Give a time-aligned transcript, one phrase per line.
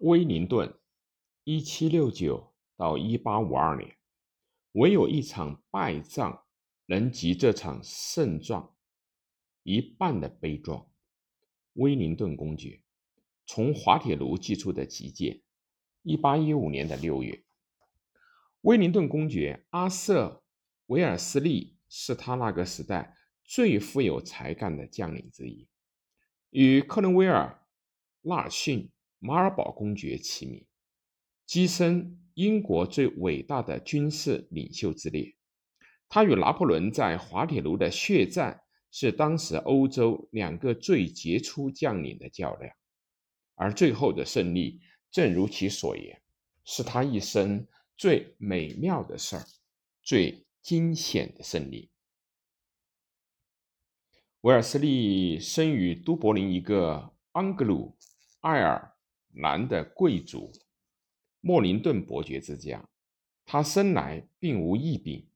[0.00, 0.74] 威灵顿，
[1.44, 3.98] 一七六九到一八五二年，
[4.72, 6.46] 唯有一场败仗
[6.86, 8.74] 能及这场胜仗
[9.62, 10.90] 一半的悲壮。
[11.74, 12.80] 威灵顿公爵
[13.44, 15.42] 从滑铁卢寄出的急件。
[16.02, 17.44] 一八一五年的六月，
[18.62, 20.42] 威灵顿公爵阿瑟·
[20.86, 23.14] 维尔斯利是他那个时代
[23.44, 25.68] 最富有才干的将领之一，
[26.48, 27.66] 与克伦威尔、
[28.22, 28.90] 纳尔逊、
[29.20, 30.66] 马尔堡公爵齐名，
[31.46, 35.36] 跻身英国最伟大的军事领袖之列。
[36.08, 42.74] 他与拿破仑在滑铁卢的血战，是当时欧洲两个最杰出将领的较量，
[43.54, 44.80] 而最后的胜利。
[45.10, 46.22] 正如其所言，
[46.64, 49.44] 是他一生最美妙的事儿，
[50.02, 51.90] 最惊险的胜利。
[54.42, 57.98] 威尔斯利生于都柏林一个安格鲁
[58.40, 58.96] 爱尔
[59.34, 60.52] 兰的贵族
[61.40, 62.88] 莫林顿伯爵之家，
[63.44, 65.26] 他生来并无异禀，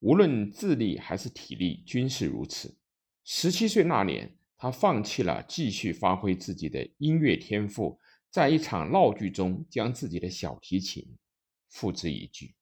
[0.00, 2.76] 无论智力还是体力均是如此。
[3.24, 7.98] 十七岁那年，他放弃了继续发挥自己的音乐天赋。
[8.30, 11.16] 在一场闹剧中，将自己的小提琴
[11.68, 12.54] 付之一炬。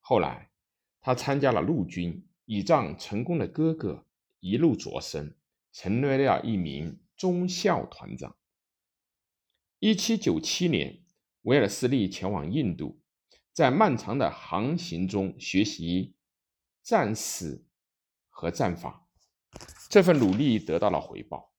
[0.00, 0.50] 后来，
[0.98, 4.06] 他参加了陆军，倚仗成功的哥哥，
[4.40, 5.34] 一路擢升，
[5.72, 8.34] 成为了一名中校团长。
[9.80, 11.04] 一七九七年，
[11.42, 13.00] 威尔斯利前往印度，
[13.52, 16.14] 在漫长的航行中学习
[16.82, 17.64] 战史
[18.28, 19.06] 和战法，
[19.88, 21.52] 这份努力得到了回报。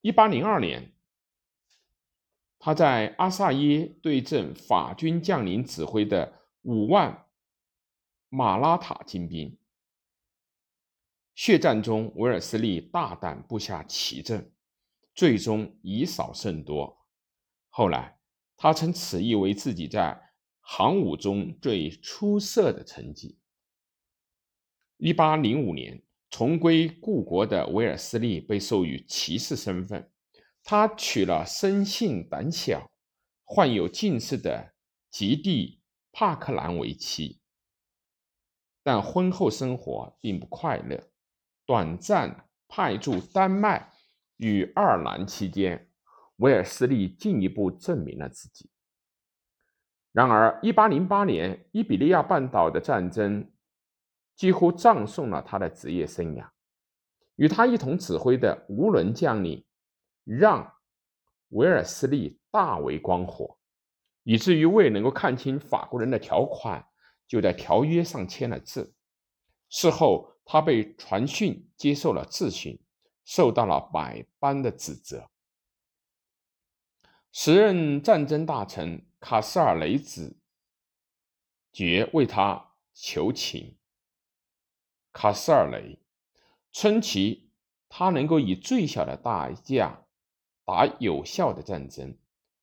[0.00, 0.92] 一八零二年。
[2.58, 7.26] 他在阿萨耶对阵法军将领指挥的五万
[8.28, 9.56] 马拉塔精兵
[11.34, 14.52] 血战中，维尔斯利大胆布下奇阵，
[15.14, 17.05] 最终以少胜多。
[17.78, 18.16] 后来，
[18.56, 20.32] 他称此役为自己在
[20.62, 23.38] 航武中最出色的成绩。
[24.96, 30.10] 一八零五年，重归故国的维尔斯利被授予骑士身份。
[30.64, 32.90] 他娶了生性胆小、
[33.44, 34.72] 患有近视的
[35.10, 35.82] 吉蒂·
[36.18, 37.42] 帕克兰为妻，
[38.82, 41.10] 但婚后生活并不快乐。
[41.66, 43.92] 短暂派驻丹麦
[44.38, 45.90] 与爱尔兰期间，
[46.36, 48.70] 威尔斯利进一步证明了自己。
[50.12, 53.50] 然而，1808年伊比利亚半岛的战争
[54.34, 56.48] 几乎葬送了他的职业生涯。
[57.36, 59.62] 与他一同指挥的无伦将领。
[60.28, 60.74] 让
[61.50, 63.56] 维尔斯利大为光火，
[64.24, 66.84] 以至于未能够看清法国人的条款，
[67.28, 68.92] 就在条约上签了字。
[69.68, 72.76] 事后，他被传讯接受了质询，
[73.24, 75.30] 受到了百般的指责。
[77.38, 80.38] 时任战争大臣卡斯尔雷子
[81.70, 83.76] 爵为他求情，
[85.12, 86.00] 卡斯尔雷
[86.72, 87.50] 称其
[87.90, 90.06] 他能够以最小的代价。
[90.64, 92.16] 打有效的战争，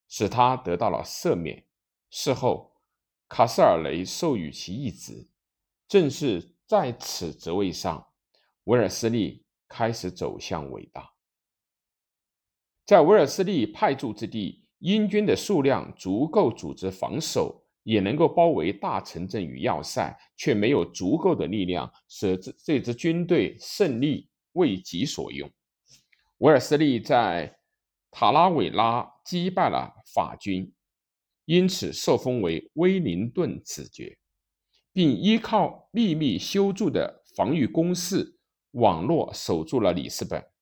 [0.08, 1.68] 使他得到了赦免。
[2.10, 2.76] 事后，
[3.30, 5.30] 卡斯尔雷授予其一职，
[5.88, 8.08] 正是在此职位上，
[8.64, 11.14] 威尔斯利开始走向伟大。
[12.86, 25.50] 在威尔斯利派驻之地，英军的数量足够组织防守，也能够包围大城镇与要塞，却没有足够的力量使这这支军队胜利为己所用。
[26.38, 27.58] 威尔斯利在。
[28.16, 30.72] 塔拉韦拉击败了法军，
[31.46, 34.16] 因此受封为威灵顿子爵，
[34.94, 38.38] 并依靠秘密修筑的防御工事
[38.74, 40.53] 网络守住了里斯本。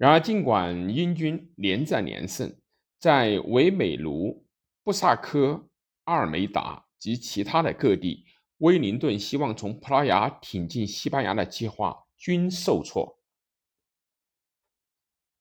[0.00, 2.56] 然而，尽管英军连战连胜，
[2.98, 4.46] 在维美卢、
[4.82, 5.68] 布萨科、
[6.04, 8.24] 阿尔梅达及其他的各地，
[8.56, 13.20] 威灵顿希望从葡萄牙挺进西班牙的计划均受挫。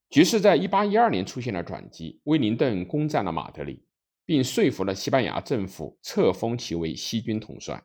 [0.10, 3.86] 局势在1812年出现了转机，威灵顿攻占了马德里，
[4.26, 7.82] 并说服了西班牙政府册封其为西军统帅。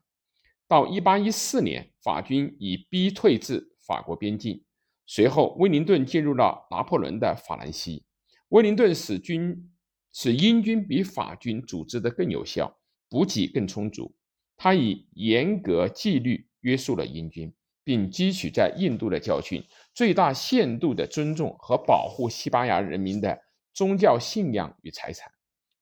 [0.66, 4.63] 到1814年，法军已逼退至法国边境。
[5.06, 8.04] 随后，威灵顿进入了拿破仑的法兰西。
[8.48, 9.72] 威灵顿使军
[10.12, 12.78] 使英军比法军组织的更有效，
[13.08, 14.14] 补给更充足。
[14.56, 17.54] 他以严格纪律约束了英军。
[17.86, 19.62] 并汲取在印度的教训，
[19.92, 23.38] 最大限度地尊重和保护西班牙人民的
[23.74, 25.30] 宗教信仰与财产。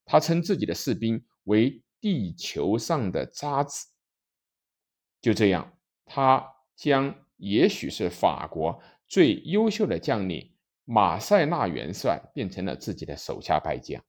[0.05, 3.87] 他称自己的士兵为地球上的渣子。
[5.21, 8.83] 就这样，他将也许是法国
[9.13, 10.53] 最优秀的将领
[10.87, 14.03] 马塞纳元帅变成了自己的手下败将。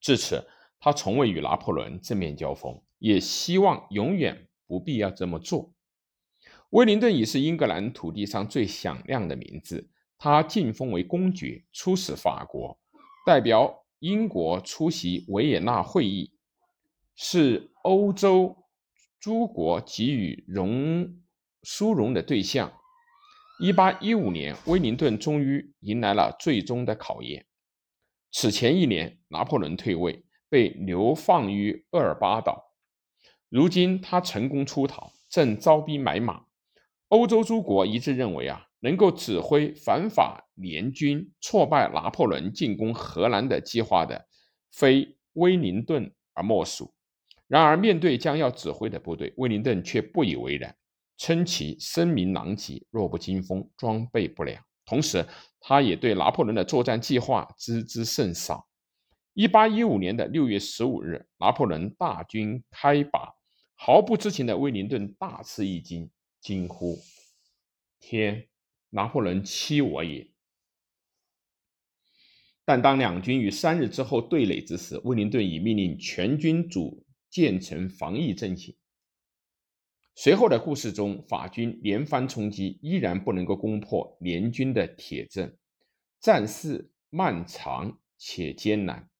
[0.00, 0.48] 至此，
[0.80, 5.72] 他从未与拿破仑正面交锋，也希望永远不必要这么做。
[6.70, 9.88] 威灵顿已是英格兰土地上最响亮的名字，
[10.18, 12.76] 他晋封为公爵，出使法国，
[13.24, 16.32] 代表英国出席维也纳会议，
[17.14, 18.56] 是欧洲
[19.20, 21.22] 诸国给予荣
[21.62, 22.72] 殊荣的对象。
[23.60, 27.46] 一八一五年，威灵顿终于迎来了最终的考验。
[28.32, 32.72] 此前一年，拿破仑退位，被流放于厄尔巴岛。
[33.48, 36.46] 如今他成功出逃，正招兵买马。
[37.08, 44.26] 欧洲诸国一致认为啊，能够指挥反法联军挫败拿破仑进攻荷兰的计划的，
[44.72, 46.94] 非威灵顿而莫属。
[47.46, 50.74] 然而，面对将要指挥的部队，威灵顿却不以为然。
[51.22, 54.60] 称其声名狼藉、弱不禁风、装备不良。
[54.84, 55.24] 同时，
[55.60, 58.66] 他也对拿破仑的作战计划知之甚少。
[59.32, 63.34] 一八一五年的六月十五日，拿破仑大军开拔，
[63.76, 66.10] 毫不知情的威灵顿大吃一惊，
[66.40, 66.98] 惊呼
[68.00, 68.48] ：“天，
[68.90, 70.28] 拿破仑欺我也！”
[72.66, 78.74] 但当两军于三日之后对垒之时，威灵顿已命令全军组建成防御阵型。
[80.22, 85.58] 随后的故事中，法军连番冲击，依然不能够攻破联军的铁阵，
[86.20, 89.10] 战事漫长且艰难。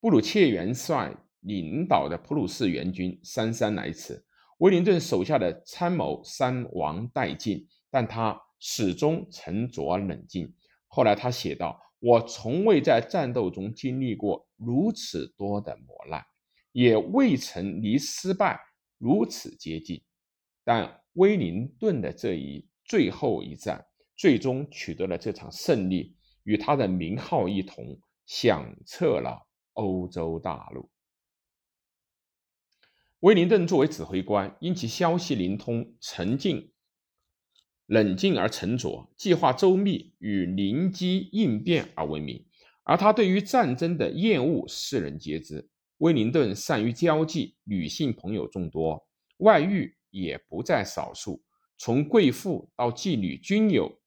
[0.00, 4.20] 布鲁切元帅领导的普鲁士援军姗姗来迟，
[4.58, 10.52] 威灵顿手下的参谋伤亡殆尽，但他始终沉着冷静。
[10.88, 16.20] 后来他写道：“我从未在战斗中经历过如此多的磨难，
[16.72, 18.58] 也未曾离失败
[18.98, 20.02] 如此接近。”
[20.64, 23.84] 但威灵顿的这一最后一战，
[24.16, 30.88] 最终取得了这场胜利，与他的名号一同响彻了欧洲大陆。
[33.20, 36.72] 威灵顿作为指挥官，因其消息灵通、沉静、
[37.86, 42.44] 冷静而沉着，计划周密与灵机应变而闻名。
[42.84, 45.68] 而他对于战争的厌恶，世人皆知。
[45.98, 49.06] 威灵顿善于交际，女性朋友众多，
[49.36, 49.96] 外遇。
[50.12, 51.42] 也不在少数，
[51.76, 54.00] 从贵妇到妓女均有，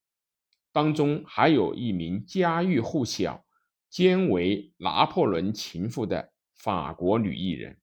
[0.72, 3.46] 当中还有一名家喻户晓、
[3.90, 7.78] 兼为拿破仑情妇的法国女艺人。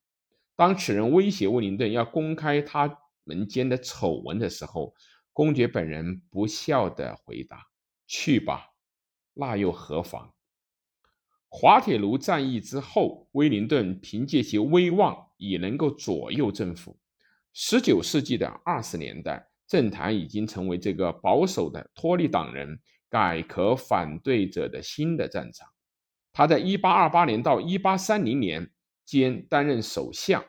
[0.57, 4.95] 当此人威胁威灵顿要公开他们间的丑闻的时候，
[5.33, 7.67] 公爵本人不笑地回答
[8.07, 8.69] ：“去吧，
[9.35, 10.33] 那又何妨？”
[11.49, 16.99] 滑铁卢战役之后，威灵顿凭借其威望，已能够左右政府。
[17.53, 25.69] 十九世纪的二十年代，政坛已经成为这个保守的托利党人改革反对者的新的战场。
[26.33, 28.71] 他在一八二八年到一八三零年
[29.05, 30.43] 间担任首相，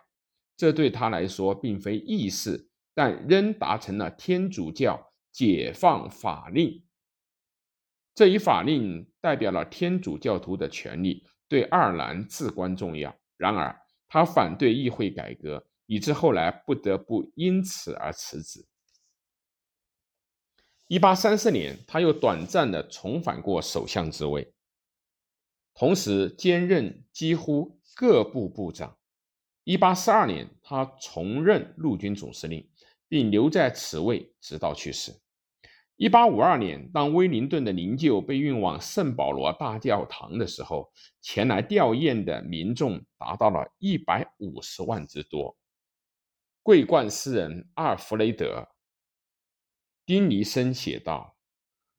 [0.56, 6.86] 这对他来说并非易事，但仍达成了天主教解放法令。
[8.16, 13.14] 这一法令代表了天主教徒的权利，对爱尔兰至关重要。
[13.36, 13.76] 然而，
[14.08, 15.68] 他反对议会改革。
[15.86, 18.66] 以致后来不得不因此而辞职。
[20.88, 24.54] 一八三四年，他又短暂的重返过首相之位，
[25.74, 28.98] 同时兼任几乎各部部长。
[29.64, 32.70] 一八四二年，他重任陆军总司令，
[33.08, 35.14] 并留在此位直到去世。
[35.96, 40.92] 一八五二年，当威灵顿的灵柩被运往圣保罗大教堂的时候，
[41.22, 45.56] 前来吊唁的民众达到了一百五十万之多。
[46.64, 48.70] 桂冠诗人阿尔弗雷德·
[50.06, 51.38] 丁尼森写道：“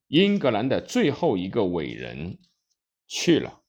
[0.09, 2.39] 英格兰的最后一个伟人
[3.07, 3.64] 去了。”